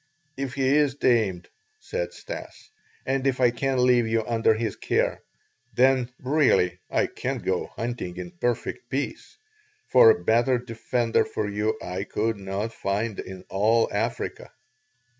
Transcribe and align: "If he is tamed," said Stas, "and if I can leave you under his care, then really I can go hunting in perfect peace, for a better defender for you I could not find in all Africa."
"If 0.35 0.55
he 0.55 0.67
is 0.77 0.95
tamed," 0.95 1.47
said 1.79 2.11
Stas, 2.11 2.71
"and 3.05 3.27
if 3.27 3.39
I 3.39 3.51
can 3.51 3.85
leave 3.85 4.07
you 4.07 4.25
under 4.25 4.55
his 4.55 4.75
care, 4.75 5.21
then 5.75 6.11
really 6.17 6.79
I 6.89 7.05
can 7.05 7.37
go 7.37 7.67
hunting 7.67 8.17
in 8.17 8.31
perfect 8.31 8.89
peace, 8.89 9.37
for 9.89 10.09
a 10.09 10.23
better 10.23 10.57
defender 10.57 11.23
for 11.23 11.47
you 11.47 11.77
I 11.83 12.05
could 12.05 12.37
not 12.37 12.73
find 12.73 13.19
in 13.19 13.43
all 13.47 13.93
Africa." 13.93 14.51